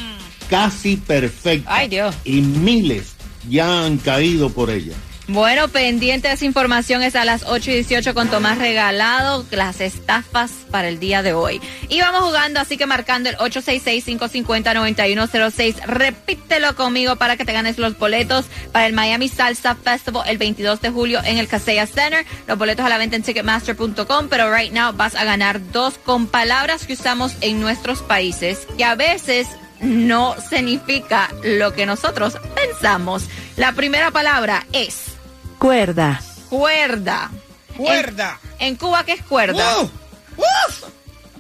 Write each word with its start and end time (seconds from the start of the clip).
casi 0.51 0.97
perfecta. 0.97 1.75
Ay, 1.75 1.89
Dios. 1.89 2.15
Y 2.25 2.41
miles 2.41 3.15
ya 3.49 3.85
han 3.85 3.99
caído 3.99 4.51
por 4.51 4.71
ella. 4.71 4.95
Bueno, 5.31 5.69
pendiente 5.69 6.33
esa 6.33 6.47
información 6.47 7.03
es 7.03 7.15
a 7.15 7.27
las 7.27 7.45
8 7.47 7.71
y 7.71 7.75
18 7.75 8.15
con 8.15 8.31
Tomás 8.31 8.57
Regalado, 8.57 9.45
las 9.51 9.83
estafas 9.83 10.51
para 10.71 10.89
el 10.89 10.99
día 10.99 11.23
de 11.23 11.35
hoy. 11.35 11.61
Y 11.91 12.01
vamos 12.01 12.23
jugando, 12.23 12.61
así 12.61 12.79
que 12.79 12.87
marcando 12.87 13.29
el 13.29 13.37
866-550-9106. 13.37 15.85
Repítelo 15.85 16.75
conmigo 16.77 17.17
para 17.17 17.37
que 17.37 17.45
te 17.45 17.53
ganes 17.53 17.77
los 17.77 17.99
boletos 17.99 18.47
para 18.73 18.87
el 18.87 18.95
Miami 18.95 19.29
Salsa 19.29 19.75
Festival 19.75 20.27
el 20.31 20.39
22 20.39 20.81
de 20.81 20.89
julio 20.89 21.21
en 21.23 21.37
el 21.37 21.47
Casella 21.47 21.87
Center. 21.87 22.25
Los 22.47 22.57
boletos 22.57 22.87
a 22.87 22.89
la 22.89 22.97
venta 22.97 23.17
en 23.17 23.23
Ticketmaster.com, 23.23 24.29
pero 24.31 24.51
right 24.51 24.73
now 24.73 24.95
vas 24.95 25.15
a 25.15 25.25
ganar 25.25 25.61
dos 25.73 25.99
con 25.99 26.27
palabras 26.27 26.87
que 26.87 26.95
usamos 26.95 27.37
en 27.43 27.61
nuestros 27.61 28.01
países 28.01 28.67
que 28.79 28.85
a 28.87 28.95
veces 28.95 29.47
no 29.83 30.37
significa 30.49 31.29
lo 31.45 31.75
que 31.75 31.85
nosotros 31.85 32.39
pensamos. 32.55 33.25
La 33.57 33.73
primera 33.73 34.11
palabra 34.11 34.67
es 34.73 35.18
Cuerda. 35.59 36.21
cuerda. 36.49 37.31
Cuerda. 37.77 38.39
En, 38.59 38.69
en 38.69 38.77
Cuba, 38.77 39.05
¿qué 39.05 39.13
es 39.13 39.23
cuerda? 39.23 39.79
¡Uh! 39.81 39.91
¡Uf! 40.37 40.83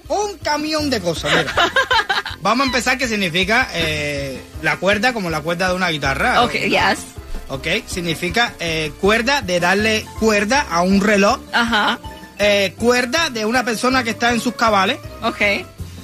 Un 0.09 0.39
camión 0.39 0.89
de 0.91 1.01
cosas. 1.01 1.33
mira. 1.35 1.53
Vamos 2.41 2.65
a 2.65 2.67
empezar 2.69 2.97
que 2.97 3.09
significa 3.09 3.69
eh, 3.75 4.41
la 4.63 4.77
cuerda 4.77 5.13
como 5.13 5.29
la 5.31 5.41
cuerda 5.41 5.69
de 5.69 5.75
una 5.75 5.89
guitarra. 5.91 6.43
Ok, 6.45 6.53
yes. 6.53 6.99
Ok, 7.49 7.67
significa 7.87 8.55
eh, 8.61 8.93
cuerda 9.01 9.43
de 9.43 9.59
darle 9.61 10.07
cuerda 10.21 10.67
a 10.71 10.83
un 10.83 11.01
reloj. 11.01 11.41
Ajá. 11.53 11.99
eh, 12.39 12.75
cuerda 12.79 13.31
de 13.31 13.45
una 13.45 13.65
persona 13.65 14.05
que 14.05 14.11
está 14.11 14.33
en 14.33 14.41
sus 14.41 14.55
cabales. 14.55 14.99
Ok. 15.23 15.41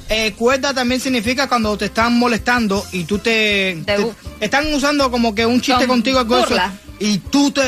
Eh, 0.08 0.32
cuerda 0.36 0.74
también 0.74 1.00
significa 1.00 1.48
cuando 1.48 1.78
te 1.78 1.86
están 1.86 2.18
molestando 2.18 2.84
y 2.92 3.04
tú 3.04 3.18
te, 3.18 3.82
Te 3.86 4.14
están 4.40 4.72
usando 4.74 5.10
como 5.10 5.34
que 5.34 5.46
un 5.46 5.60
chiste 5.62 5.86
Con 5.86 5.96
contigo 5.96 6.18
algo 6.18 6.36
de 6.36 6.40
eso, 6.42 6.50
burla. 6.50 6.72
Y 7.06 7.18
tú 7.18 7.50
te 7.50 7.60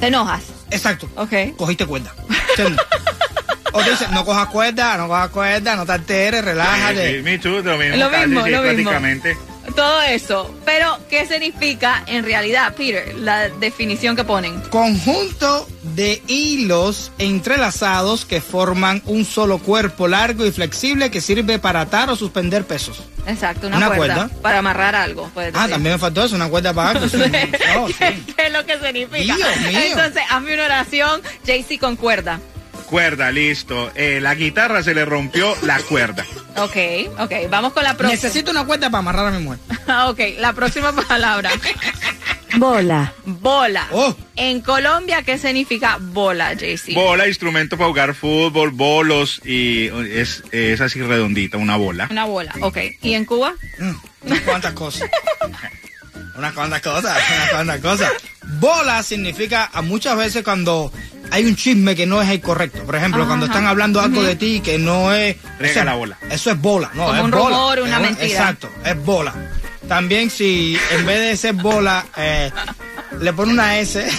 Te 0.00 0.06
enojas. 0.06 0.42
exacto 0.70 1.08
Ok. 1.16 1.56
cogiste 1.56 1.86
cuerda 1.86 2.12
¿entiendes? 2.50 2.84
o 3.72 3.82
te 3.82 3.90
dicen 3.90 4.12
no 4.12 4.24
cojas 4.24 4.46
cuerda 4.48 4.96
no 4.96 5.08
cojas 5.08 5.30
cuerda 5.30 5.74
no 5.76 5.84
te 5.86 5.92
alteres 5.92 6.44
relájate 6.44 7.16
Sí, 7.16 7.22
me 7.22 7.38
too, 7.38 7.62
lo 7.62 7.76
mismo, 7.76 7.96
Lo 7.96 8.10
casi, 8.10 8.26
mismo, 8.28 8.44
sí, 8.44 8.50
lo 8.50 8.62
mismo. 8.62 8.62
prácticamente. 8.90 9.36
Todo 9.74 10.02
eso. 10.02 10.54
Pero, 10.64 10.98
¿qué 11.08 11.26
significa 11.26 12.02
en 12.06 12.24
realidad, 12.24 12.74
Peter? 12.74 13.14
La 13.16 13.48
definición 13.48 14.16
que 14.16 14.24
ponen. 14.24 14.60
conjunto 14.70 15.68
de 15.94 16.22
hilos 16.26 17.12
entrelazados 17.18 18.24
que 18.24 18.40
forman 18.40 19.02
un 19.06 19.24
solo 19.24 19.58
cuerpo 19.58 20.08
largo 20.08 20.46
y 20.46 20.52
flexible 20.52 21.10
que 21.10 21.20
sirve 21.20 21.58
para 21.58 21.82
atar 21.82 22.08
o 22.08 22.16
suspender 22.16 22.64
pesos 22.64 23.02
Exacto, 23.26 23.66
una, 23.66 23.76
Una 23.76 23.86
cuerda, 23.88 24.14
cuerda. 24.14 24.42
Para 24.42 24.58
amarrar 24.58 24.94
algo. 24.94 25.30
ah 25.34 25.40
decir. 25.40 25.70
también 25.70 25.94
me 25.94 25.98
faltó 25.98 26.24
eso 26.24 26.34
una 26.34 26.48
cuerda 26.48 26.72
para 26.72 26.90
algo 26.90 27.08
sí. 27.08 27.18
¿Qué, 27.98 28.46
es 28.46 28.52
lo 28.52 28.64
que 28.64 28.78
significa? 28.78 29.36
Dios 29.36 29.60
mío. 29.66 29.78
Entonces, 29.84 30.22
hazme 30.30 30.54
una 30.54 30.64
oración, 30.64 31.20
JC 31.44 31.78
con 31.78 31.96
cuerda. 31.96 32.40
Cuerda, 32.92 33.30
listo. 33.32 33.90
Eh, 33.94 34.20
la 34.20 34.34
guitarra 34.34 34.82
se 34.82 34.92
le 34.94 35.06
rompió 35.06 35.56
la 35.62 35.78
cuerda. 35.78 36.26
Ok, 36.58 36.76
ok. 37.20 37.32
Vamos 37.48 37.72
con 37.72 37.84
la 37.84 37.96
próxima. 37.96 38.12
necesito 38.12 38.50
una 38.50 38.66
cuerda 38.66 38.90
para 38.90 38.98
amarrar 38.98 39.28
a 39.28 39.30
mi 39.30 39.42
mujer 39.42 39.60
ok, 40.08 40.20
la 40.38 40.52
próxima 40.52 40.92
palabra. 41.08 41.50
Bola. 42.58 43.14
Bola. 43.24 43.88
Oh. 43.92 44.14
En 44.36 44.60
Colombia, 44.60 45.22
¿qué 45.22 45.38
significa 45.38 45.96
bola, 45.98 46.52
JC? 46.52 46.92
Bola, 46.92 47.26
instrumento 47.26 47.78
para 47.78 47.88
jugar 47.88 48.14
fútbol, 48.14 48.72
bolos 48.72 49.40
y 49.42 49.86
es, 50.10 50.44
es 50.52 50.82
así 50.82 51.00
redondita, 51.00 51.56
una 51.56 51.76
bola. 51.76 52.08
Una 52.10 52.26
bola, 52.26 52.52
ok. 52.60 52.76
¿Y 53.00 53.14
en 53.14 53.24
Cuba? 53.24 53.54
Mm, 53.78 53.92
unas 54.26 54.40
cuantas 54.40 54.72
cosas. 54.74 55.08
unas 56.36 56.52
cuantas 56.52 56.82
cosas, 56.82 57.18
unas 57.36 57.50
cuantas 57.52 57.80
cosas. 57.80 58.12
Bola 58.60 59.02
significa 59.02 59.70
a 59.72 59.80
muchas 59.80 60.14
veces 60.18 60.44
cuando 60.44 60.92
hay 61.32 61.44
un 61.46 61.56
chisme 61.56 61.96
que 61.96 62.06
no 62.06 62.20
es 62.22 62.28
el 62.28 62.40
correcto. 62.40 62.82
Por 62.84 62.94
ejemplo, 62.94 63.26
cuando 63.26 63.46
están 63.46 63.66
hablando 63.66 64.00
algo 64.00 64.22
de 64.22 64.36
ti 64.36 64.60
que 64.60 64.78
no 64.78 65.12
es. 65.12 65.36
Riega 65.58 65.70
eso 65.70 65.78
es- 65.80 65.84
la 65.86 65.94
bola. 65.94 66.18
Eso 66.30 66.50
es 66.50 66.60
bola, 66.60 66.90
no, 66.94 67.06
Como 67.06 67.16
es 67.18 67.24
un 67.24 67.30
bola. 67.32 67.56
rumor, 67.56 67.80
una 67.80 67.96
Es 67.96 68.02
mentira. 68.02 68.26
Exacto, 68.26 68.70
es 68.84 69.04
bola. 69.04 69.34
También 69.88 70.30
si 70.30 70.78
en 70.92 71.04
vez 71.06 71.18
de 71.20 71.36
ser 71.36 71.54
bola, 71.54 72.06
eh, 72.16 72.50
le 73.20 73.32
pone 73.32 73.52
una 73.52 73.78
S. 73.78 74.06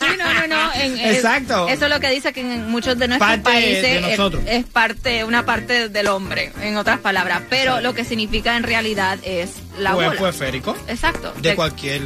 Sí, 0.00 0.10
no, 0.18 0.34
no, 0.34 0.46
no. 0.46 0.72
en- 0.74 0.98
en- 0.98 1.14
Exacto. 1.14 1.66
Eso 1.68 1.84
es 1.86 1.90
lo 1.90 1.98
que 1.98 2.10
dice 2.10 2.32
que 2.34 2.40
en 2.40 2.68
muchos 2.70 2.98
de 2.98 3.08
nuestros 3.08 3.26
Parte 3.30 3.50
de 3.50 3.82
países 3.82 4.44
es- 4.46 4.64
parte, 4.66 5.24
una 5.24 5.46
parte 5.46 5.88
del 5.88 6.08
hombre, 6.08 6.52
en 6.60 6.76
otras 6.76 6.98
palabras. 7.00 7.40
Pero 7.48 7.80
lo 7.80 7.94
que 7.94 8.04
signica 8.04 8.56
en 8.56 8.64
realidad 8.64 9.18
es 9.22 9.50
la 9.78 9.92
Cuerpo 9.92 10.18
bola. 10.18 10.30
esférico 10.30 10.76
Exacto. 10.88 11.32
de 11.40 11.54
cualquier 11.54 12.02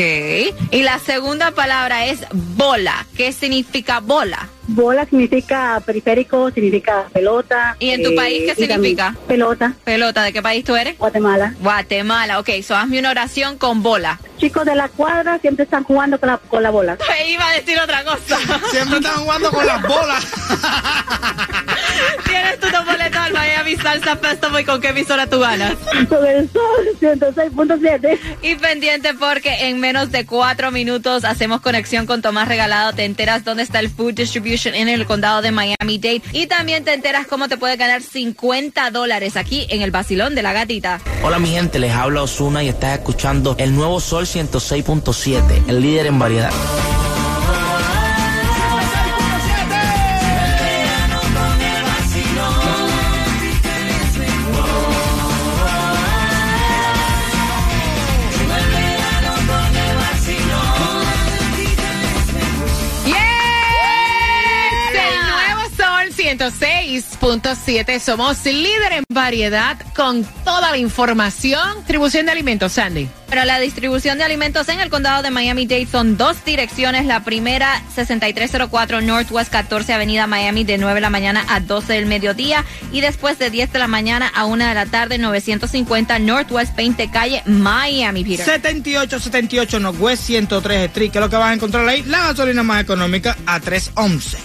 Y 0.71 0.83
la 0.83 0.99
segunda 0.99 1.51
palabra 1.51 2.05
es 2.05 2.19
bola. 2.33 3.05
¿Qué 3.17 3.31
significa 3.33 3.99
bola? 3.99 4.49
Bola 4.67 5.05
significa 5.05 5.81
periférico, 5.85 6.51
significa 6.51 7.05
pelota. 7.13 7.75
¿Y 7.79 7.89
en 7.91 8.03
tu 8.03 8.09
eh, 8.11 8.15
país 8.15 8.43
qué 8.45 8.55
significa? 8.55 9.15
Pelota, 9.27 9.73
Pelota, 9.83 10.23
¿de 10.23 10.33
qué 10.33 10.41
país 10.41 10.63
tú 10.65 10.75
eres? 10.75 10.97
Guatemala. 10.97 11.53
Guatemala, 11.59 12.39
ok, 12.39 12.49
so 12.63 12.75
hazme 12.75 12.99
una 12.99 13.11
oración 13.11 13.57
con 13.57 13.83
bola. 13.83 14.19
Chicos 14.37 14.65
de 14.65 14.75
la 14.75 14.89
cuadra 14.89 15.39
siempre 15.39 15.63
están 15.63 15.83
jugando 15.83 16.19
con 16.19 16.27
la, 16.27 16.37
con 16.37 16.63
la 16.63 16.71
bola. 16.71 16.97
Iba 17.27 17.49
a 17.49 17.53
decir 17.53 17.79
otra 17.79 18.03
cosa. 18.03 18.37
Siempre 18.71 18.97
están 18.97 19.23
jugando 19.23 19.51
con 19.51 19.65
las 19.65 19.81
bolas. 19.81 20.25
Tienes 22.25 22.59
tu 22.59 22.67
boleto 22.67 23.19
al 23.19 23.33
Miami 23.33 23.75
Salsa 23.77 24.17
Festival 24.17 24.61
y 24.61 24.65
con 24.65 24.81
qué 24.81 24.89
emisora 24.89 25.27
tú 25.27 25.39
ganas. 25.39 25.75
Con 26.09 26.25
el 26.25 26.49
sol 26.51 26.87
106.7. 26.99 28.19
Y 28.41 28.55
pendiente 28.55 29.13
porque 29.13 29.69
en 29.69 29.79
menos 29.79 30.11
de 30.11 30.25
cuatro 30.25 30.71
minutos 30.71 31.23
hacemos 31.25 31.61
conexión 31.61 32.05
con 32.05 32.21
Tomás 32.21 32.47
Regalado. 32.47 32.93
Te 32.93 33.05
enteras 33.05 33.43
dónde 33.43 33.63
está 33.63 33.79
el 33.79 33.89
Food 33.89 34.13
Distribution 34.13 34.75
en 34.75 34.89
el 34.89 35.05
condado 35.05 35.41
de 35.41 35.51
Miami-Dade. 35.51 36.21
Y 36.31 36.47
también 36.47 36.83
te 36.83 36.93
enteras 36.93 37.27
cómo 37.27 37.47
te 37.47 37.57
puedes 37.57 37.77
ganar 37.77 38.01
50 38.01 38.91
dólares 38.91 39.37
aquí 39.37 39.65
en 39.69 39.81
el 39.81 39.91
Basilón 39.91 40.35
de 40.35 40.43
la 40.43 40.53
Gatita. 40.53 40.99
Hola 41.23 41.39
mi 41.39 41.49
gente, 41.49 41.79
les 41.79 41.91
habla 41.91 42.23
Osuna 42.23 42.63
y 42.63 42.69
estás 42.69 42.97
escuchando 42.97 43.55
el 43.57 43.75
nuevo 43.75 43.99
Sol 43.99 44.25
106.7, 44.25 45.69
el 45.69 45.81
líder 45.81 46.07
en 46.07 46.19
variedad. 46.19 46.51
106 66.37 66.74
96.7. 66.95 67.99
Somos 67.99 68.45
líder 68.45 68.93
en 68.93 69.03
variedad 69.09 69.77
con 69.95 70.23
toda 70.43 70.71
la 70.71 70.77
información. 70.77 71.77
Distribución 71.77 72.25
de 72.25 72.31
alimentos, 72.31 72.73
Sandy. 72.73 73.09
Bueno, 73.27 73.45
la 73.45 73.59
distribución 73.59 74.17
de 74.17 74.23
alimentos 74.23 74.69
en 74.69 74.79
el 74.79 74.89
condado 74.89 75.23
de 75.23 75.31
Miami-Dade 75.31 75.87
son 75.87 76.15
dos 76.15 76.45
direcciones. 76.45 77.05
La 77.05 77.23
primera, 77.23 77.81
6304 77.95 79.01
Northwest 79.01 79.51
14 79.51 79.93
Avenida 79.93 80.27
Miami, 80.27 80.63
de 80.63 80.77
9 80.77 80.95
de 80.95 81.01
la 81.01 81.09
mañana 81.09 81.43
a 81.49 81.59
12 81.59 81.93
del 81.93 82.05
mediodía. 82.05 82.63
Y 82.91 83.01
después 83.01 83.39
de 83.39 83.49
10 83.49 83.73
de 83.73 83.79
la 83.79 83.87
mañana 83.87 84.31
a 84.33 84.45
1 84.45 84.65
de 84.65 84.73
la 84.73 84.85
tarde, 84.85 85.17
950 85.17 86.19
Northwest 86.19 86.75
20 86.75 87.09
Calle, 87.09 87.41
Miami, 87.45 88.23
Peter. 88.23 88.45
7878 88.45 89.79
Northwest 89.79 90.23
103 90.23 90.85
Street. 90.85 91.11
¿Qué 91.11 91.17
es 91.17 91.21
lo 91.21 91.29
que 91.29 91.35
vas 91.35 91.49
a 91.49 91.53
encontrar 91.53 91.87
ahí? 91.87 92.03
La 92.03 92.27
gasolina 92.27 92.63
más 92.63 92.81
económica 92.83 93.35
a 93.45 93.59
311. 93.59 94.37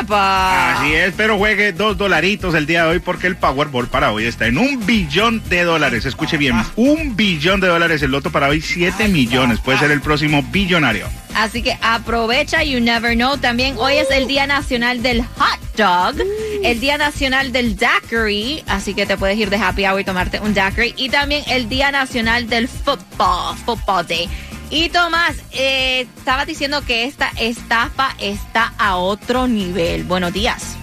¡Epa! 0.00 0.80
Así 0.80 0.92
es, 0.92 1.14
pero 1.16 1.38
juegue 1.38 1.72
dos 1.72 1.93
dolaritos 1.96 2.54
el 2.54 2.66
día 2.66 2.84
de 2.84 2.90
hoy 2.90 2.98
porque 2.98 3.26
el 3.26 3.36
Powerball 3.36 3.88
para 3.88 4.12
hoy 4.12 4.24
está 4.24 4.46
en 4.46 4.58
un 4.58 4.84
billón 4.86 5.42
de 5.48 5.64
dólares. 5.64 6.06
Escuche 6.06 6.36
bien, 6.36 6.54
un 6.76 7.16
billón 7.16 7.60
de 7.60 7.68
dólares. 7.68 8.02
El 8.02 8.10
loto 8.10 8.30
para 8.30 8.48
hoy, 8.48 8.60
7 8.60 9.08
millones. 9.08 9.60
Puede 9.60 9.78
ser 9.78 9.90
el 9.90 10.00
próximo 10.00 10.42
billonario. 10.50 11.08
Así 11.34 11.62
que 11.62 11.76
aprovecha, 11.82 12.62
you 12.62 12.80
never 12.80 13.14
know. 13.14 13.36
También 13.36 13.74
hoy 13.78 13.94
es 13.94 14.10
el 14.10 14.26
Día 14.28 14.46
Nacional 14.46 15.02
del 15.02 15.22
Hot 15.22 15.76
Dog, 15.76 16.14
el 16.62 16.80
Día 16.80 16.96
Nacional 16.96 17.50
del 17.50 17.76
Daiquiri, 17.76 18.62
así 18.68 18.94
que 18.94 19.04
te 19.04 19.16
puedes 19.16 19.36
ir 19.36 19.50
de 19.50 19.56
happy 19.56 19.84
hour 19.84 20.00
y 20.00 20.04
tomarte 20.04 20.38
un 20.40 20.54
daiquiri. 20.54 20.94
Y 20.96 21.08
también 21.08 21.42
el 21.48 21.68
Día 21.68 21.90
Nacional 21.90 22.48
del 22.48 22.68
Football, 22.68 23.56
Football 23.64 24.06
Day. 24.06 24.28
Y 24.70 24.88
Tomás, 24.88 25.36
eh, 25.52 26.06
estaba 26.16 26.44
diciendo 26.44 26.82
que 26.84 27.04
esta 27.04 27.30
estafa 27.38 28.14
está 28.18 28.72
a 28.78 28.96
otro 28.96 29.46
nivel. 29.46 30.04
Buenos 30.04 30.32
días. 30.32 30.76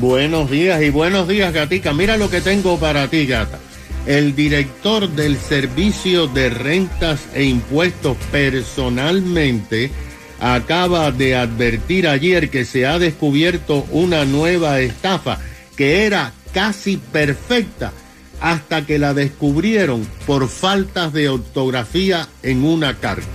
Buenos 0.00 0.50
días 0.50 0.80
y 0.80 0.88
buenos 0.88 1.28
días, 1.28 1.52
gatica. 1.52 1.92
Mira 1.92 2.16
lo 2.16 2.30
que 2.30 2.40
tengo 2.40 2.80
para 2.80 3.08
ti, 3.08 3.26
gata. 3.26 3.58
El 4.06 4.34
director 4.34 5.06
del 5.10 5.36
Servicio 5.36 6.26
de 6.26 6.48
Rentas 6.48 7.28
e 7.34 7.44
Impuestos 7.44 8.16
personalmente 8.32 9.90
acaba 10.40 11.10
de 11.10 11.36
advertir 11.36 12.08
ayer 12.08 12.48
que 12.48 12.64
se 12.64 12.86
ha 12.86 12.98
descubierto 12.98 13.86
una 13.90 14.24
nueva 14.24 14.80
estafa 14.80 15.38
que 15.76 16.06
era 16.06 16.32
casi 16.54 16.96
perfecta 16.96 17.92
hasta 18.40 18.86
que 18.86 18.98
la 18.98 19.12
descubrieron 19.12 20.08
por 20.26 20.48
faltas 20.48 21.12
de 21.12 21.28
ortografía 21.28 22.26
en 22.42 22.64
una 22.64 22.96
carta. 22.96 23.28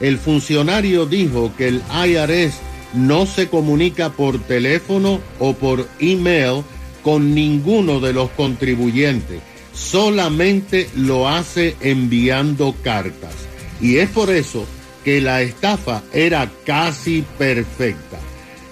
El 0.00 0.16
funcionario 0.16 1.04
dijo 1.04 1.52
que 1.58 1.68
el 1.68 1.82
IRS 2.06 2.54
no 2.94 3.26
se 3.26 3.48
comunica 3.48 4.10
por 4.10 4.38
teléfono 4.38 5.20
o 5.38 5.54
por 5.54 5.88
email 5.98 6.62
con 7.02 7.34
ninguno 7.34 8.00
de 8.00 8.12
los 8.12 8.30
contribuyentes, 8.30 9.40
solamente 9.74 10.88
lo 10.96 11.28
hace 11.28 11.76
enviando 11.80 12.74
cartas. 12.82 13.34
Y 13.80 13.96
es 13.98 14.08
por 14.08 14.30
eso 14.30 14.64
que 15.04 15.20
la 15.20 15.42
estafa 15.42 16.02
era 16.12 16.50
casi 16.64 17.24
perfecta. 17.36 18.18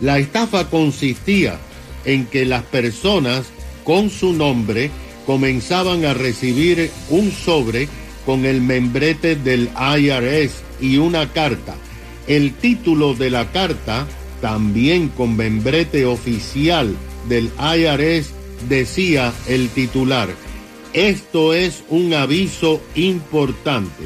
La 0.00 0.18
estafa 0.18 0.70
consistía 0.70 1.58
en 2.04 2.26
que 2.26 2.46
las 2.46 2.62
personas 2.62 3.46
con 3.84 4.10
su 4.10 4.32
nombre 4.32 4.90
comenzaban 5.26 6.04
a 6.04 6.14
recibir 6.14 6.90
un 7.10 7.30
sobre 7.30 7.88
con 8.24 8.44
el 8.44 8.60
membrete 8.60 9.36
del 9.36 9.70
IRS 9.76 10.62
y 10.80 10.96
una 10.96 11.32
carta. 11.32 11.74
El 12.26 12.54
título 12.54 13.14
de 13.14 13.30
la 13.30 13.50
carta, 13.50 14.06
también 14.40 15.08
con 15.08 15.36
membrete 15.36 16.04
oficial 16.06 16.94
del 17.28 17.50
IRS, 17.58 18.30
decía 18.68 19.32
el 19.48 19.68
titular, 19.70 20.28
esto 20.92 21.54
es 21.54 21.84
un 21.88 22.14
aviso 22.14 22.80
importante, 22.94 24.04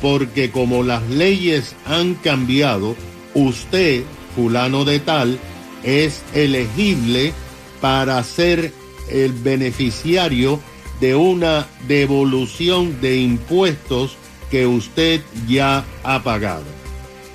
porque 0.00 0.50
como 0.50 0.82
las 0.82 1.08
leyes 1.08 1.74
han 1.86 2.14
cambiado, 2.14 2.96
usted, 3.34 4.02
fulano 4.34 4.84
de 4.84 4.98
tal, 4.98 5.38
es 5.84 6.22
elegible 6.34 7.32
para 7.80 8.22
ser 8.24 8.72
el 9.10 9.32
beneficiario 9.32 10.60
de 11.00 11.14
una 11.14 11.66
devolución 11.86 13.00
de 13.00 13.18
impuestos 13.18 14.16
que 14.50 14.66
usted 14.66 15.20
ya 15.48 15.84
ha 16.04 16.22
pagado. 16.22 16.64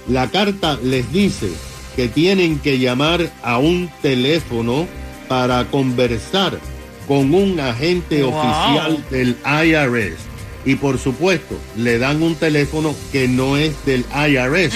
La 0.07 0.27
carta 0.29 0.77
les 0.83 1.11
dice 1.11 1.49
que 1.95 2.07
tienen 2.07 2.59
que 2.59 2.79
llamar 2.79 3.29
a 3.43 3.57
un 3.57 3.89
teléfono 4.01 4.87
para 5.27 5.65
conversar 5.65 6.59
con 7.07 7.33
un 7.33 7.59
agente 7.59 8.23
Wow. 8.23 8.33
oficial 8.35 9.05
del 9.09 9.35
IRS. 9.45 10.17
Y 10.65 10.75
por 10.75 10.99
supuesto, 10.99 11.55
le 11.77 11.97
dan 11.97 12.21
un 12.21 12.35
teléfono 12.35 12.93
que 13.13 13.27
no 13.29 13.55
es 13.57 13.73
del 13.85 14.03
IRS. 14.13 14.73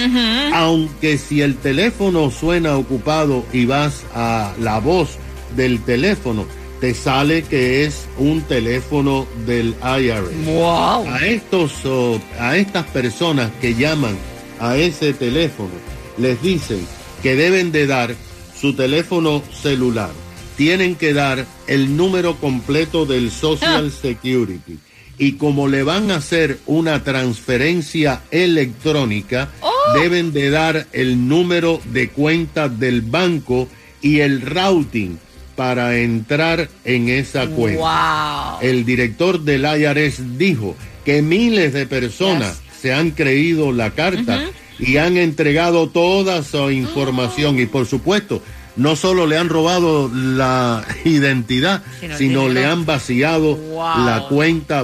Aunque 0.54 1.18
si 1.18 1.42
el 1.42 1.58
teléfono 1.58 2.32
suena 2.32 2.78
ocupado 2.78 3.46
y 3.52 3.66
vas 3.66 4.04
a 4.16 4.54
la 4.60 4.80
voz 4.80 5.18
del 5.56 5.82
teléfono, 5.84 6.46
te 6.80 6.94
sale 6.94 7.44
que 7.44 7.84
es 7.86 8.06
un 8.18 8.42
teléfono 8.42 9.28
del 9.46 9.76
IRS. 9.84 10.46
Wow. 10.46 11.08
A 11.10 11.26
estos, 11.26 11.74
a 12.40 12.56
estas 12.56 12.86
personas 12.88 13.52
que 13.60 13.76
llaman 13.76 14.16
a 14.62 14.78
ese 14.78 15.14
teléfono, 15.14 15.74
les 16.18 16.42
dicen 16.42 16.86
que 17.22 17.36
deben 17.36 17.72
de 17.72 17.88
dar 17.88 18.16
su 18.60 18.74
teléfono 18.74 19.44
celular. 19.52 20.12
Tienen 20.56 20.96
que 20.96 21.14
dar 21.14 21.46
el 21.68 21.98
número 21.98 22.36
completo 22.38 23.06
del 23.06 23.32
Social 23.32 23.92
Security. 23.92 24.78
Y 25.18 25.34
como 25.34 25.68
le 25.68 25.84
van 25.84 26.12
a 26.12 26.18
hacer 26.18 26.60
una 26.68 27.04
transferencia 27.04 28.22
electrónica, 28.32 29.50
deben 29.96 30.32
de 30.32 30.50
dar 30.52 30.88
el 30.94 31.28
número 31.28 31.82
de 31.86 32.10
cuenta 32.10 32.70
del 32.70 33.02
banco 33.02 33.68
y 34.02 34.20
el 34.20 34.42
routing 34.42 35.18
para 35.56 35.98
entrar 35.98 36.70
en 36.86 37.10
esa 37.10 37.48
cuenta. 37.48 38.58
El 38.62 38.86
director 38.86 39.42
del 39.42 39.66
IRS 39.66 40.38
dijo 40.38 40.76
que 41.04 41.22
miles 41.22 41.74
de 41.74 41.86
personas 41.88 42.62
se 42.82 42.94
han 42.94 43.12
creído 43.12 43.72
la 43.72 43.92
carta 43.92 44.42
y 44.80 44.98
han 44.98 45.18
entregado 45.18 45.90
toda 45.90 46.44
su 46.44 46.72
información 46.72 47.60
y 47.60 47.66
por 47.68 47.86
supuesto 47.86 48.42
no 48.76 48.96
solo 48.96 49.28
le 49.28 49.38
han 49.38 49.50
robado 49.50 50.10
la 50.14 50.84
identidad, 51.06 51.84
Sino 52.18 52.48
le 52.50 52.66
han 52.66 52.86
vaciado 52.86 53.56
Wow. 53.56 54.06
la 54.06 54.26
cuenta 54.30 54.84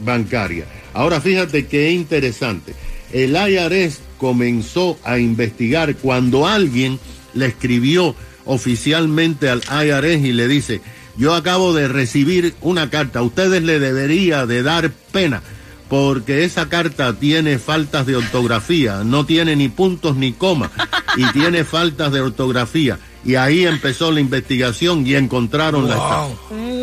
bancaria. 0.00 0.64
Ahora 0.94 1.20
fíjate 1.20 1.66
qué 1.66 1.90
interesante. 1.90 2.74
El 3.12 3.36
IRS 3.36 4.00
comenzó 4.18 4.98
a 5.04 5.18
investigar 5.18 5.94
cuando 5.96 6.46
alguien 6.46 6.98
le 7.34 7.46
escribió 7.46 8.16
oficialmente 8.46 9.48
al 9.50 9.60
IRS 9.62 10.24
y 10.26 10.32
le 10.32 10.48
dice, 10.48 10.80
yo 11.16 11.34
acabo 11.34 11.72
de 11.74 11.88
recibir 11.88 12.54
una 12.62 12.90
carta, 12.90 13.20
a 13.20 13.22
ustedes 13.22 13.62
le 13.62 13.78
debería 13.78 14.46
de 14.46 14.62
dar 14.62 14.90
pena 15.12 15.42
porque 15.88 16.44
esa 16.44 16.68
carta 16.68 17.12
tiene 17.14 17.58
faltas 17.58 18.06
de 18.06 18.16
ortografía, 18.16 19.04
no 19.04 19.24
tiene 19.24 19.56
ni 19.56 19.68
puntos 19.68 20.16
ni 20.16 20.32
comas 20.32 20.70
y 21.16 21.24
tiene 21.32 21.64
faltas 21.64 22.12
de 22.12 22.20
ortografía. 22.20 22.98
Y 23.24 23.34
ahí 23.34 23.66
empezó 23.66 24.12
la 24.12 24.20
investigación 24.20 25.06
y 25.06 25.14
encontraron 25.14 25.88
la 25.88 25.94
estafa. 25.94 26.28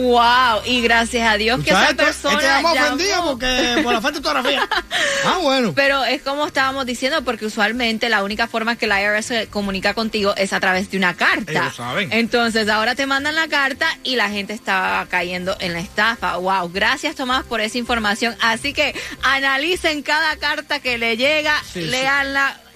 Wow, 0.04 0.62
y 0.66 0.82
gracias 0.82 1.32
a 1.32 1.38
Dios 1.38 1.64
que 1.64 1.70
esa 1.70 1.80
Muchacho, 1.80 1.96
persona 1.98 2.58
estamos 2.58 2.72
ofendidos 2.74 3.22
porque 3.26 3.80
por 3.84 3.94
la 3.94 4.02
falta 4.02 4.20
de 4.20 4.28
ortografía. 4.28 4.70
Ah, 5.26 5.38
bueno. 5.42 5.72
Pero 5.74 6.04
es 6.04 6.22
como 6.22 6.46
estábamos 6.46 6.86
diciendo, 6.86 7.24
porque 7.24 7.46
usualmente 7.46 8.10
la 8.10 8.24
única 8.24 8.48
forma 8.48 8.76
que 8.76 8.88
la 8.88 9.02
IRS 9.02 9.26
se 9.26 9.48
comunica 9.48 9.94
contigo 9.94 10.34
es 10.36 10.52
a 10.52 10.60
través 10.60 10.92
de 10.92 10.98
una 10.98 11.14
carta. 11.14 11.52
Ellos 11.52 11.76
saben. 11.76 12.12
Entonces 12.12 12.68
ahora 12.68 12.96
te 12.96 13.06
mandan 13.06 13.36
la 13.36 13.48
carta 13.48 13.88
y 14.04 14.18
la 14.18 14.30
gente 14.30 14.52
está 14.54 15.08
cayendo 15.10 15.56
en 15.60 15.74
la 15.74 15.80
estafa. 15.80 16.36
Wow, 16.36 16.70
gracias 16.74 17.16
Tomás 17.16 17.46
por 17.46 17.62
esa 17.62 17.78
información. 17.78 18.36
Así 18.42 18.74
que 18.74 18.94
analicen 19.22 20.02
cada 20.04 20.36
carta 20.36 20.80
que 20.82 20.98
le 20.98 21.16
llega, 21.16 21.58
Sí, 21.72 21.84
sí. 21.84 21.90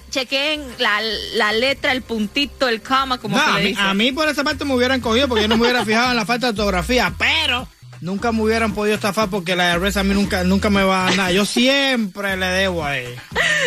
Leanla, 0.08 0.10
chequeen 0.10 0.62
la, 0.78 1.00
la 1.34 1.52
letra, 1.52 1.92
el 1.92 2.02
puntito, 2.02 2.68
el 2.68 2.82
coma, 2.82 3.18
como 3.18 3.36
No, 3.36 3.46
se 3.56 3.60
le 3.62 3.68
dice. 3.68 3.80
a 3.80 3.94
mí 3.94 4.12
por 4.12 4.28
esa 4.28 4.44
parte 4.44 4.64
me 4.64 4.74
hubieran 4.74 5.00
cogido 5.00 5.28
porque 5.28 5.42
yo 5.42 5.48
no 5.48 5.56
me 5.56 5.62
hubiera 5.62 5.84
fijado 5.84 6.10
en 6.10 6.16
la 6.16 6.26
falta 6.26 6.46
de 6.46 6.50
ortografía, 6.60 7.12
pero 7.18 7.68
nunca 8.00 8.30
me 8.32 8.42
hubieran 8.42 8.74
podido 8.74 8.94
estafar 8.94 9.28
porque 9.28 9.56
la 9.56 9.74
IRS 9.74 9.96
a 9.96 10.04
mí 10.04 10.14
nunca, 10.14 10.44
nunca 10.44 10.70
me 10.70 10.82
va 10.82 11.02
a 11.02 11.04
dar 11.06 11.16
nada. 11.16 11.32
Yo 11.32 11.44
siempre 11.44 12.36
le 12.36 12.46
debo 12.46 12.84
a 12.84 12.96
él. 12.98 13.14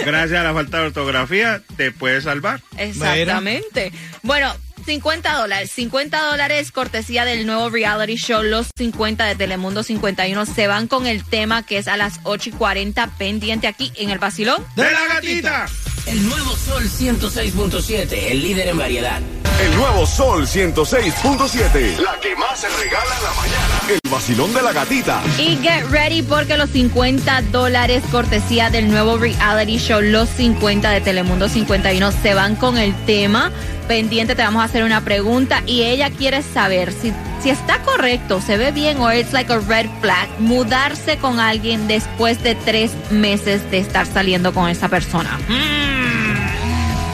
Gracias 0.05 0.39
a 0.39 0.43
la 0.43 0.53
falta 0.53 0.79
de 0.79 0.87
ortografía, 0.87 1.61
te 1.77 1.91
puedes 1.91 2.23
salvar. 2.23 2.61
Exactamente. 2.77 3.91
Bueno, 4.23 4.53
50 4.85 5.33
dólares. 5.33 5.69
50 5.75 6.19
dólares 6.31 6.71
cortesía 6.71 7.23
del 7.25 7.45
nuevo 7.45 7.69
reality 7.69 8.15
show 8.15 8.41
Los 8.41 8.67
50 8.75 9.25
de 9.25 9.35
Telemundo 9.35 9.83
51. 9.83 10.45
Se 10.47 10.65
van 10.67 10.87
con 10.87 11.05
el 11.05 11.23
tema 11.23 11.63
que 11.63 11.77
es 11.77 11.87
a 11.87 11.97
las 11.97 12.19
8 12.23 12.49
y 12.49 12.53
40 12.53 13.07
pendiente 13.17 13.67
aquí 13.67 13.91
en 13.97 14.09
el 14.09 14.17
Basilón. 14.19 14.65
¡De 14.75 14.89
la 14.91 15.07
gatita! 15.13 15.67
El 16.07 16.27
nuevo 16.27 16.55
Sol 16.55 16.83
106.7, 16.83 18.31
el 18.31 18.41
líder 18.41 18.69
en 18.69 18.77
variedad. 18.77 19.21
El 19.63 19.75
nuevo 19.75 20.07
Sol 20.07 20.47
106.7. 20.47 21.97
La 21.99 22.19
que 22.19 22.35
más 22.35 22.59
se 22.59 22.67
regala 22.69 23.15
en 23.17 23.23
la 23.23 23.33
mañana. 23.35 23.81
El 23.87 24.09
vacilón 24.09 24.51
de 24.53 24.63
la 24.63 24.73
gatita. 24.73 25.21
Y 25.37 25.57
get 25.57 25.85
ready 25.91 26.23
porque 26.23 26.57
los 26.57 26.71
50 26.71 27.43
dólares 27.51 28.01
cortesía 28.11 28.71
del 28.71 28.89
nuevo 28.89 29.17
reality 29.17 29.77
show 29.77 30.01
Los 30.01 30.29
50 30.29 30.89
de 30.89 31.01
Telemundo 31.01 31.47
51 31.47 32.11
se 32.11 32.33
van 32.33 32.55
con 32.55 32.79
el 32.79 32.95
tema. 33.05 33.51
Pendiente 33.87 34.35
te 34.35 34.41
vamos 34.41 34.63
a 34.63 34.65
hacer 34.65 34.83
una 34.83 35.01
pregunta 35.01 35.61
y 35.67 35.83
ella 35.83 36.09
quiere 36.09 36.41
saber 36.41 36.91
si, 36.93 37.13
si 37.41 37.49
está 37.49 37.79
correcto, 37.81 38.39
se 38.39 38.57
ve 38.57 38.71
bien 38.71 38.99
o 38.99 39.11
it's 39.11 39.33
like 39.33 39.51
a 39.51 39.59
red 39.59 39.87
flag 39.99 40.27
mudarse 40.39 41.17
con 41.17 41.39
alguien 41.39 41.87
después 41.87 42.41
de 42.43 42.55
tres 42.55 42.91
meses 43.09 43.69
de 43.71 43.79
estar 43.79 44.05
saliendo 44.05 44.53
con 44.53 44.69
esa 44.69 44.89
persona. 44.89 45.39
Te 45.47 46.00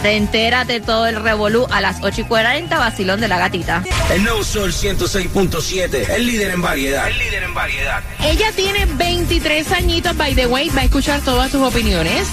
entérate 0.04 0.80
todo 0.80 1.08
el 1.08 1.22
revolú 1.22 1.68
a 1.70 1.82
las 1.82 1.98
8 2.02 2.22
y 2.22 2.24
40, 2.26 2.78
vacilón 2.78 3.20
de 3.20 3.28
la 3.28 3.38
gatita. 3.38 3.84
El 4.12 4.24
nuevo 4.24 4.44
Sol 4.44 4.72
106.7, 4.72 6.10
el 6.10 6.26
líder 6.26 6.52
en 6.52 6.62
variedad. 6.62 7.08
El 7.08 7.18
líder 7.18 7.44
en 7.44 7.54
variedad. 7.54 8.04
Ella 8.24 8.52
tiene 8.56 8.86
23 8.86 9.72
añitos, 9.72 10.16
by 10.16 10.36
the 10.36 10.48
way, 10.48 10.70
va 10.70 10.82
a 10.82 10.86
escuchar 10.86 11.22
todas 11.22 11.52
tus 11.52 11.62
opiniones. 11.62 12.28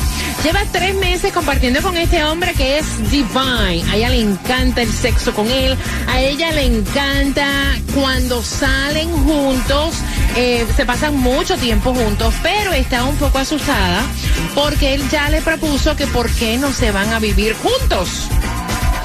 Lleva 0.44 0.60
tres 0.72 0.94
meses 0.96 1.32
compartiendo 1.32 1.80
con 1.80 1.96
este 1.96 2.22
hombre 2.22 2.52
que 2.52 2.78
es 2.78 3.10
Divine. 3.10 3.82
A 3.90 3.96
ella 3.96 4.10
le 4.10 4.20
encanta 4.20 4.82
el 4.82 4.92
sexo 4.92 5.32
con 5.32 5.50
él. 5.50 5.74
A 6.06 6.20
ella 6.20 6.52
le 6.52 6.64
encanta 6.64 7.46
cuando 7.94 8.42
salen 8.42 9.10
juntos. 9.10 9.94
Eh, 10.36 10.66
se 10.76 10.84
pasan 10.84 11.16
mucho 11.16 11.56
tiempo 11.56 11.94
juntos, 11.94 12.34
pero 12.42 12.72
está 12.72 13.04
un 13.04 13.16
poco 13.16 13.38
asustada 13.38 14.02
porque 14.54 14.94
él 14.94 15.08
ya 15.08 15.28
le 15.30 15.40
propuso 15.40 15.96
que 15.96 16.06
por 16.06 16.30
qué 16.30 16.56
no 16.56 16.72
se 16.72 16.90
van 16.90 17.12
a 17.12 17.18
vivir 17.18 17.54
juntos. 17.54 18.28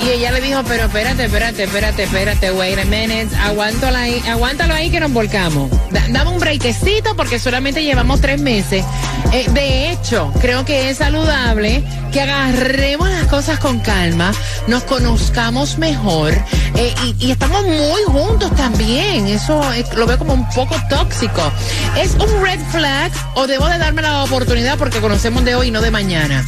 Y 0.02 0.10
ella 0.12 0.32
le 0.32 0.40
dijo, 0.42 0.64
pero 0.66 0.86
espérate, 0.86 1.26
espérate, 1.26 1.64
espérate, 1.64 2.04
espérate, 2.04 2.52
wait 2.52 2.80
a 2.80 2.86
minute, 2.86 3.36
aguántalo 3.36 3.98
ahí, 3.98 4.24
aguántalo 4.30 4.74
ahí 4.74 4.90
que 4.90 5.00
nos 5.00 5.12
volcamos. 5.12 5.70
Da- 5.92 6.06
dame 6.10 6.32
un 6.32 6.40
breakecito 6.40 7.16
porque 7.18 7.38
solamente 7.38 7.84
llevamos 7.84 8.22
tres 8.22 8.40
meses. 8.40 8.86
Eh, 9.34 9.46
de 9.52 9.92
hecho, 9.92 10.32
creo 10.40 10.64
que 10.64 10.90
es 10.90 10.98
saludable 10.98 11.84
que 12.14 12.22
agarremos 12.22 13.10
las 13.10 13.28
cosas 13.28 13.60
con 13.60 13.80
calma, 13.80 14.32
nos 14.68 14.84
conozcamos 14.84 15.78
mejor 15.78 16.34
eh, 16.76 16.94
y, 17.20 17.30
estamos 17.32 17.64
muy 17.66 18.02
juntos 18.08 18.56
también. 18.56 19.28
Eso 19.28 19.62
lo 19.96 20.08
veo 20.08 20.18
como 20.18 20.34
un 20.34 20.48
poco 20.50 20.76
tóxico. 20.90 21.52
¿Es 21.98 22.14
un 22.16 22.42
red 22.42 22.60
flag 22.72 23.12
o 23.36 23.48
debo 23.48 23.68
de 23.68 23.78
darme 23.78 24.02
la 24.02 24.24
oportunidad 24.24 24.78
porque 24.78 25.00
conocemos 25.02 25.44
de 25.44 25.56
hoy 25.56 25.68
y 25.68 25.72
no 25.72 25.82
de 25.82 25.92
mañana? 25.92 26.46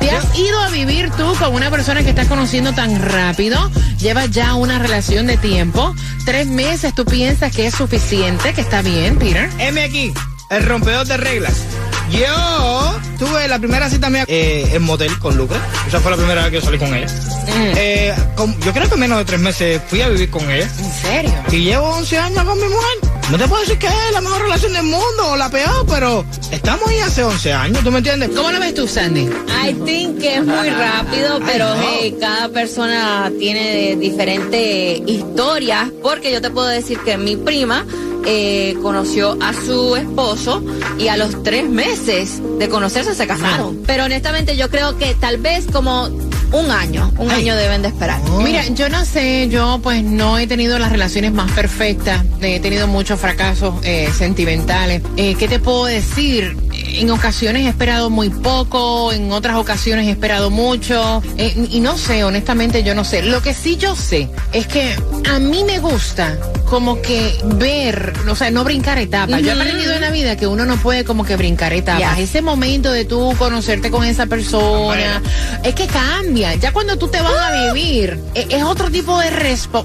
¿Te 0.00 0.10
has 0.10 0.38
ido 0.38 0.58
a 0.60 0.68
vivir 0.70 1.10
tú 1.10 1.34
con 1.38 1.54
una 1.54 1.70
persona 1.70 2.02
que 2.02 2.10
estás 2.10 2.28
conociendo 2.28 2.72
tan 2.72 3.00
rápido? 3.02 3.70
Llevas 3.98 4.30
ya 4.30 4.54
una 4.54 4.78
relación 4.78 5.26
de 5.26 5.36
tiempo. 5.36 5.94
Tres 6.24 6.46
meses, 6.46 6.94
¿tú 6.94 7.04
piensas 7.04 7.54
que 7.54 7.66
es 7.66 7.74
suficiente, 7.74 8.52
que 8.54 8.60
está 8.60 8.80
bien, 8.82 9.18
Peter? 9.18 9.50
M 9.58 9.82
aquí, 9.82 10.12
el 10.50 10.64
rompedor 10.66 11.06
de 11.06 11.16
reglas. 11.16 11.54
Yo 12.10 12.98
tuve 13.18 13.48
la 13.48 13.58
primera 13.58 13.90
cita 13.90 14.08
mía 14.08 14.24
eh, 14.28 14.70
en 14.72 14.82
motel 14.82 15.18
con 15.18 15.36
Lucas. 15.36 15.58
Esa 15.88 16.00
fue 16.00 16.10
la 16.12 16.16
primera 16.16 16.42
vez 16.42 16.50
que 16.50 16.56
yo 16.58 16.62
salí 16.64 16.78
con 16.78 16.94
ella. 16.94 17.06
Eh, 17.76 18.14
con- 18.36 18.58
yo 18.60 18.72
creo 18.72 18.88
que 18.88 18.96
menos 18.96 19.18
de 19.18 19.24
tres 19.24 19.40
meses 19.40 19.82
fui 19.88 20.00
a 20.00 20.08
vivir 20.08 20.30
con 20.30 20.48
ella. 20.50 20.68
¿En 20.78 20.92
serio? 20.92 21.34
Y 21.50 21.64
llevo 21.64 21.88
11 21.90 22.18
años 22.18 22.44
con 22.44 22.56
mi 22.58 22.64
mujer. 22.68 23.07
No 23.30 23.36
te 23.36 23.46
puedo 23.46 23.60
decir 23.60 23.78
que 23.78 23.86
es 23.86 24.12
la 24.14 24.22
mejor 24.22 24.40
relación 24.40 24.72
del 24.72 24.84
mundo 24.84 25.32
o 25.32 25.36
la 25.36 25.50
peor, 25.50 25.84
pero 25.86 26.24
estamos 26.50 26.88
ahí 26.88 26.98
hace 27.00 27.22
11 27.22 27.52
años, 27.52 27.84
¿tú 27.84 27.90
me 27.90 27.98
entiendes? 27.98 28.30
¿Cómo 28.34 28.50
lo 28.50 28.58
ves 28.58 28.72
tú, 28.72 28.88
Sandy? 28.88 29.28
I 29.66 29.74
think 29.84 30.18
que 30.18 30.36
es 30.36 30.44
muy 30.46 30.70
rápido, 30.70 31.38
pero 31.44 31.66
hey, 31.78 32.16
cada 32.18 32.48
persona 32.48 33.30
tiene 33.38 33.96
diferentes 33.96 35.02
historias, 35.06 35.90
porque 36.02 36.32
yo 36.32 36.40
te 36.40 36.50
puedo 36.50 36.68
decir 36.68 36.98
que 37.00 37.18
mi 37.18 37.36
prima 37.36 37.84
eh, 38.24 38.76
conoció 38.82 39.36
a 39.42 39.52
su 39.52 39.94
esposo 39.96 40.62
y 40.98 41.08
a 41.08 41.18
los 41.18 41.42
tres 41.42 41.68
meses 41.68 42.40
de 42.58 42.68
conocerse 42.70 43.14
se 43.14 43.26
casaron. 43.26 43.82
Pero 43.86 44.04
honestamente 44.04 44.56
yo 44.56 44.70
creo 44.70 44.96
que 44.96 45.14
tal 45.14 45.36
vez 45.36 45.66
como 45.70 46.08
un 46.52 46.70
año, 46.70 47.12
un 47.18 47.30
año 47.30 47.56
deben 47.56 47.82
de 47.82 47.88
esperar. 47.88 48.20
Mira, 48.42 48.66
yo 48.68 48.88
no 48.88 49.04
sé, 49.04 49.48
yo 49.48 49.80
pues 49.82 50.02
no 50.02 50.38
he 50.38 50.46
tenido 50.46 50.78
las 50.78 50.90
relaciones 50.90 51.32
más 51.32 51.50
perfectas, 51.52 52.24
he 52.40 52.60
tenido 52.60 52.86
muchos 52.86 53.20
fracasos 53.20 53.74
eh, 53.84 54.08
sentimentales. 54.16 55.02
Eh, 55.16 55.34
¿Qué 55.38 55.48
te 55.48 55.58
puedo 55.58 55.86
decir? 55.86 56.56
En 56.72 57.10
ocasiones 57.10 57.66
he 57.66 57.68
esperado 57.68 58.10
muy 58.10 58.30
poco, 58.30 59.12
en 59.12 59.32
otras 59.32 59.56
ocasiones 59.56 60.06
he 60.06 60.10
esperado 60.10 60.50
mucho, 60.50 61.22
eh, 61.36 61.54
y 61.70 61.80
no 61.80 61.98
sé, 61.98 62.24
honestamente 62.24 62.82
yo 62.82 62.94
no 62.94 63.04
sé. 63.04 63.22
Lo 63.22 63.42
que 63.42 63.54
sí 63.54 63.76
yo 63.76 63.94
sé 63.94 64.28
es 64.52 64.66
que 64.66 64.96
a 65.30 65.38
mí 65.38 65.64
me 65.64 65.78
gusta 65.78 66.38
como 66.68 67.00
que 67.00 67.34
ver, 67.56 68.12
o 68.28 68.34
sea, 68.36 68.50
no 68.50 68.64
brincar 68.64 68.98
etapas. 68.98 69.40
Yo 69.42 69.48
he 69.48 69.52
aprendido 69.52 69.92
en 69.92 70.00
la 70.02 70.10
vida 70.10 70.36
que 70.36 70.46
uno 70.46 70.64
no 70.66 70.76
puede 70.76 71.04
como 71.04 71.24
que 71.24 71.36
brincar 71.36 71.72
etapas. 71.72 72.18
Ese 72.18 72.42
momento 72.42 72.92
de 72.92 73.04
tú 73.04 73.34
conocerte 73.38 73.90
con 73.90 74.04
esa 74.04 74.26
persona, 74.26 75.22
es 75.64 75.74
que 75.74 75.86
cambia. 75.86 76.54
Ya 76.54 76.72
cuando 76.72 76.96
tú 76.98 77.08
te 77.08 77.20
vas 77.20 77.34
a 77.34 77.72
vivir, 77.72 78.18
e- 78.34 78.46
es 78.50 78.62
otro 78.62 78.90
tipo 78.90 79.18
de 79.18 79.28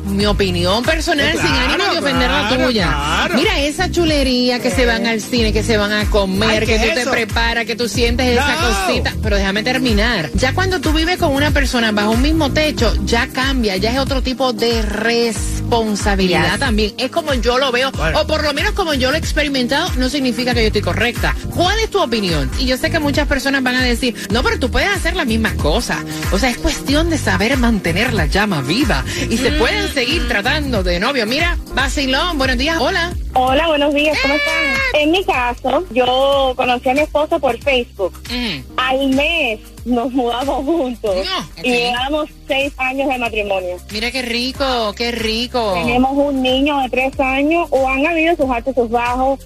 mi 0.05 0.25
opinión 0.25 0.83
personal, 0.83 1.27
Eh, 1.27 1.33
sin 1.33 1.45
ánimo 1.45 1.91
de 1.93 1.99
ofender 1.99 2.29
la 2.29 2.47
claro, 2.49 2.65
tuya. 2.65 2.87
claro. 2.87 3.35
Mira 3.35 3.59
esa 3.59 3.89
chulería 3.89 4.59
que 4.59 4.69
se 4.71 4.85
van 4.85 5.07
al 5.07 5.21
cine, 5.21 5.53
que 5.53 5.63
se 5.63 5.77
van 5.77 5.91
a 5.93 6.05
comer, 6.09 6.49
Ay, 6.49 6.59
que 6.67 6.77
¿qué 6.77 6.89
tú 6.89 6.95
te 6.95 7.07
preparas, 7.07 7.65
que 7.65 7.75
tú 7.75 7.87
sientes 7.87 8.27
esa 8.37 8.55
No. 8.55 8.67
cosita. 8.87 9.13
Pero 9.21 9.37
déjame 9.37 9.63
terminar. 9.63 10.29
Ya 10.33 10.53
cuando 10.53 10.81
tú 10.81 10.91
vives 10.91 11.17
con 11.17 11.31
una 11.33 11.51
persona 11.51 11.91
bajo 11.91 12.11
un 12.11 12.21
mismo 12.21 12.51
techo, 12.51 12.93
ya 13.05 13.27
cambia, 13.27 13.77
ya 13.77 13.91
es 13.91 13.99
otro 13.99 14.21
tipo 14.21 14.51
de 14.53 14.81
responsabilidad 14.81 16.51
Yes. 16.51 16.59
también. 16.59 16.72
Es 16.97 17.11
como 17.11 17.33
yo 17.35 17.57
lo 17.57 17.71
veo, 17.71 17.91
Bueno. 17.91 18.21
o 18.21 18.27
por 18.27 18.43
lo 18.43 18.53
menos 18.53 18.71
como 18.73 18.93
yo 18.93 19.09
lo 19.11 19.15
he 19.15 19.19
experimentado, 19.19 19.89
no 19.97 20.09
significa 20.09 20.53
que 20.53 20.61
yo 20.61 20.67
estoy 20.67 20.81
correcta. 20.81 21.35
¿Cuál 21.55 21.77
es 21.79 21.89
tu 21.89 22.01
opinión? 22.01 22.49
Y 22.59 22.65
yo 22.65 22.77
sé 22.77 22.89
que 22.89 22.99
muchas 22.99 23.27
personas 23.27 23.61
van 23.63 23.75
a 23.75 23.83
decir, 23.83 24.15
no, 24.31 24.43
pero 24.43 24.59
tú 24.59 24.71
puedes 24.71 24.89
hacer 24.89 25.15
las 25.15 25.27
mismas 25.27 25.53
cosas. 25.53 25.97
O 26.31 26.39
sea, 26.39 26.49
es 26.49 26.57
cuestión 26.57 27.09
de 27.09 27.17
saber 27.17 27.57
mantener 27.57 28.13
la 28.13 28.25
llama 28.25 28.61
viva. 28.61 29.03
Y 29.29 29.37
se 29.37 29.51
pueden 29.53 29.93
seguir 29.93 30.27
tratando 30.27 30.83
de 30.83 30.99
novio. 30.99 31.25
Mira, 31.25 31.57
Basilón, 31.75 32.37
buenos 32.37 32.57
días, 32.57 32.77
hola. 32.79 33.13
Hola, 33.35 33.67
buenos 33.67 33.93
días, 33.95 34.15
¿cómo 34.21 34.35
están? 34.35 34.53
En 35.01 35.09
mi 35.11 35.23
caso, 35.23 35.83
yo 35.91 36.53
conocí 36.55 36.89
a 36.89 36.93
mi 36.93 36.99
esposo 36.99 37.39
por 37.39 37.57
Facebook. 37.63 38.13
Mm. 38.29 38.59
Al 38.77 39.07
mes 39.09 39.59
nos 39.85 40.09
mudamos 40.11 40.63
juntos 40.63 41.13
No, 41.25 41.49
y 41.61 41.69
llevamos 41.71 42.29
seis 42.47 42.71
años 42.77 43.09
de 43.09 43.17
matrimonio. 43.17 43.75
Mira 43.91 44.11
qué 44.11 44.21
rico, 44.21 44.93
qué 44.95 45.11
rico. 45.11 45.73
Tenemos 45.73 46.11
un 46.15 46.41
niño 46.41 46.79
de 46.81 46.89
tres 46.89 47.19
años 47.19 47.67
o 47.71 47.89
han 47.89 48.05
habido 48.05 48.35
sus 48.37 48.49
altos 48.49 48.73
y 48.77 48.79
sus 48.79 48.89
bajos. 48.89 49.39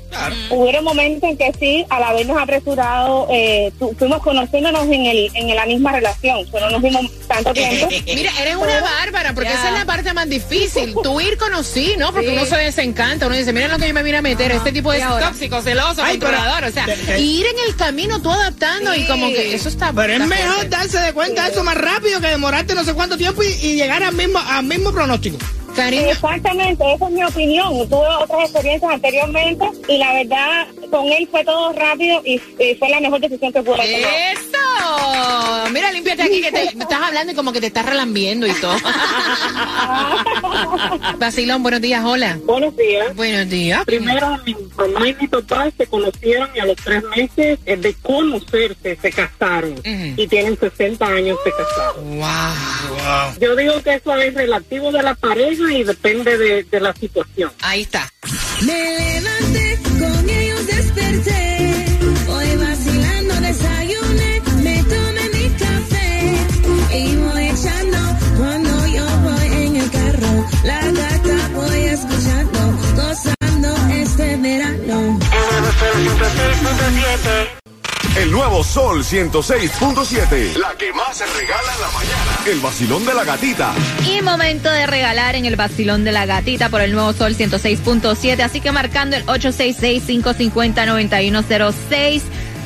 Hubieron 0.51 0.83
momentos 0.83 1.27
en 1.29 1.37
que 1.37 1.51
sí, 1.59 1.85
al 1.89 2.03
habernos 2.03 2.37
apresurado, 2.39 3.27
eh, 3.31 3.71
tu- 3.79 3.95
fuimos 3.97 4.21
conociéndonos 4.21 4.83
en, 4.87 5.05
el, 5.05 5.31
en 5.33 5.55
la 5.55 5.65
misma 5.65 5.93
relación. 5.93 6.45
Solo 6.51 6.69
nos 6.69 6.81
vimos, 6.83 7.05
tanto 7.27 7.53
tiempo. 7.53 7.87
Mira, 8.05 8.31
eres 8.41 8.55
una 8.57 8.81
bárbara, 8.81 9.33
porque 9.33 9.49
esa 9.49 9.69
es 9.69 9.73
la 9.79 9.85
parte 9.85 10.13
más 10.13 10.29
difícil. 10.29 10.93
Tú 11.01 11.19
ir 11.21 11.37
con 11.37 11.63
sí, 11.63 11.95
¿no? 11.97 12.11
Porque 12.11 12.27
Sí. 12.27 12.33
uno 12.33 12.45
se 12.45 12.57
desencanta, 12.57 13.25
uno 13.27 13.35
dice, 13.35 13.53
mira 13.53 13.67
lo 13.77 13.81
que 13.83 13.87
yo 13.89 13.93
me 13.93 14.03
vine 14.03 14.17
a 14.17 14.21
meter, 14.21 14.51
este 14.51 14.71
tipo 14.71 14.91
de 14.91 14.99
¿y 14.99 15.01
ahora? 15.01 15.27
tóxico, 15.29 15.61
celoso, 15.61 16.01
Ay, 16.03 16.17
pero- 16.17 16.31
controlador, 16.33 16.63
o 16.69 16.71
sea, 16.71 16.85
te- 16.85 16.95
te- 16.97 17.19
y 17.19 17.39
ir 17.41 17.45
en 17.45 17.59
el 17.69 17.75
camino 17.75 18.21
tú 18.21 18.31
adaptando 18.31 18.95
y 18.95 19.05
como 19.05 19.27
que 19.27 19.53
eso 19.55 19.69
está 19.69 19.93
Pero 19.93 20.13
es 20.13 20.19
mejor 20.27 20.53
fuerte. 20.55 20.69
darse 20.69 20.99
de 20.99 21.13
cuenta 21.13 21.47
eso 21.47 21.63
más 21.63 21.75
rápido 21.77 22.19
que 22.19 22.27
demorarte 22.27 22.73
no 22.75 22.83
sé 22.83 22.93
cuánto 22.93 23.17
tiempo 23.17 23.43
y, 23.43 23.47
y 23.47 23.75
llegar 23.75 24.03
al 24.03 24.13
mismo, 24.15 24.39
al 24.39 24.63
mismo 24.65 24.91
pronóstico. 24.91 25.37
Cariño, 25.75 26.07
Exactamente, 26.07 26.83
esa 26.95 27.05
es 27.05 27.11
mi 27.11 27.23
opinión. 27.23 27.87
Tuve 27.87 28.07
otras 28.23 28.45
experiencias 28.49 28.91
anteriormente 28.91 29.63
y 29.87 29.97
la 29.99 30.11
verdad, 30.13 30.67
con 30.89 31.05
él 31.05 31.27
fue 31.29 31.45
todo 31.45 31.71
rápido 31.73 32.19
y, 32.25 32.41
y 32.57 32.75
fue 32.79 32.89
la 32.89 32.99
mejor 32.99 33.19
decisión 33.21 33.53
que 33.53 33.61
pude 33.61 33.75
tomar. 33.77 34.01
Mira, 35.71 35.91
límpiate 35.91 36.23
aquí 36.23 36.41
que 36.41 36.51
te 36.51 36.63
estás 36.63 37.01
hablando 37.01 37.33
y 37.33 37.35
como 37.35 37.51
que 37.51 37.61
te 37.61 37.67
estás 37.67 37.85
relambiendo 37.85 38.47
y 38.47 38.53
todo. 38.53 38.75
Basilón, 41.17 41.63
buenos 41.63 41.81
días, 41.81 42.03
hola. 42.05 42.39
Buenos 42.43 42.75
días. 42.75 43.15
Buenos 43.15 43.49
días. 43.49 43.85
Primero, 43.85 44.37
mi 44.45 44.55
mamá 44.75 45.07
y 45.07 45.15
mi 45.15 45.27
papá 45.27 45.69
se 45.77 45.87
conocieron 45.87 46.49
y 46.55 46.59
a 46.59 46.65
los 46.65 46.75
tres 46.77 47.03
meses 47.15 47.59
eh, 47.65 47.75
de 47.75 47.93
conocerse 47.95 48.97
se 49.01 49.11
casaron. 49.11 49.75
Y 49.83 50.27
tienen 50.27 50.57
60 50.57 51.05
años 51.05 51.37
de 51.43 51.51
casados. 51.51 52.03
Wow. 52.03 53.39
Yo 53.39 53.55
digo 53.55 53.81
que 53.83 53.95
eso 53.95 54.15
es 54.15 54.33
relativo 54.33 54.91
de 54.91 55.03
la 55.03 55.15
pareja 55.15 55.71
y 55.71 55.83
depende 55.83 56.37
de, 56.37 56.63
de 56.63 56.79
la 56.79 56.93
situación. 56.93 57.51
Ahí 57.61 57.81
está. 57.81 58.07
Me 58.61 59.19
levanté, 59.19 59.79
con 59.99 60.29
ellos 60.29 60.67
desperté. 60.67 61.46
El 78.17 78.31
nuevo 78.31 78.63
Sol 78.63 79.03
106.7. 79.03 80.57
La 80.57 80.73
que 80.75 80.91
más 80.91 81.17
se 81.17 81.25
regala 81.27 81.71
en 81.71 81.81
la 81.81 81.91
mañana. 81.91 82.39
El 82.47 82.59
vacilón 82.61 83.05
de 83.05 83.13
la 83.13 83.23
gatita. 83.23 83.75
Y 84.09 84.23
momento 84.23 84.71
de 84.71 84.87
regalar 84.87 85.35
en 85.35 85.45
el 85.45 85.55
vacilón 85.55 86.03
de 86.03 86.11
la 86.11 86.25
gatita 86.25 86.69
por 86.69 86.81
el 86.81 86.93
nuevo 86.93 87.13
Sol 87.13 87.35
106.7. 87.35 88.41
Así 88.41 88.59
que 88.59 88.71
marcando 88.71 89.17
el 89.17 89.25
866-550-9106 89.27 92.23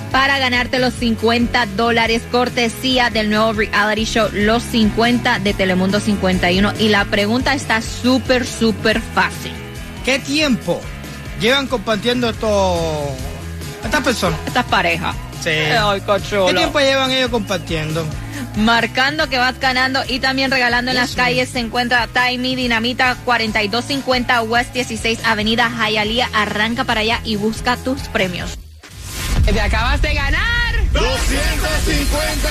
para 0.09 0.39
ganarte 0.39 0.79
los 0.79 0.93
50 0.93 1.65
dólares 1.75 2.21
cortesía 2.31 3.09
del 3.09 3.29
nuevo 3.29 3.51
reality 3.51 4.05
show 4.05 4.29
Los 4.31 4.63
50 4.63 5.39
de 5.39 5.53
Telemundo 5.53 5.99
51. 5.99 6.75
Y 6.79 6.87
la 6.87 7.03
pregunta 7.03 7.55
está 7.55 7.81
súper, 7.81 8.47
súper 8.47 9.01
fácil. 9.01 9.51
¿Qué 10.05 10.17
tiempo 10.17 10.79
llevan 11.41 11.67
compartiendo 11.67 12.29
estos, 12.29 12.79
estas 13.83 14.01
personas? 14.01 14.39
Estas 14.47 14.63
parejas. 14.63 15.13
Sí. 15.41 15.49
Ay. 15.49 16.01
¿Qué 16.01 16.53
tiempo 16.53 16.79
llevan 16.79 17.11
ellos 17.11 17.29
compartiendo? 17.29 18.05
Marcando 18.57 19.29
que 19.29 19.37
vas 19.37 19.59
ganando 19.59 20.01
y 20.07 20.19
también 20.19 20.51
regalando 20.51 20.91
en 20.91 20.97
las 20.97 21.15
calles 21.15 21.49
se 21.49 21.59
encuentra 21.59 22.07
Taimi 22.07 22.55
Dinamita 22.55 23.15
4250 23.25 24.41
West 24.43 24.73
16 24.73 25.19
Avenida 25.25 25.69
Hialeah. 25.69 26.29
Arranca 26.33 26.83
para 26.83 27.01
allá 27.01 27.21
y 27.23 27.37
busca 27.37 27.77
tus 27.77 28.01
premios. 28.09 28.57
Te 29.45 29.59
acabas 29.59 30.01
de 30.01 30.13
ganar 30.13 30.75
250 30.93 32.49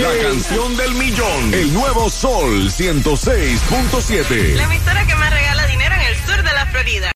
La 0.00 0.22
canción 0.22 0.76
del 0.76 0.92
millón. 0.94 1.54
El 1.54 1.72
nuevo 1.72 2.10
Sol 2.10 2.70
106.7. 2.70 4.60
emisora 4.60 5.06
que 5.06 5.14
más 5.14 5.32
regala 5.32 5.66
dinero 5.66 5.94
en 5.94 6.00
el 6.02 6.16
sur 6.26 6.36
de 6.36 6.52
la 6.52 6.66
Florida. 6.66 7.12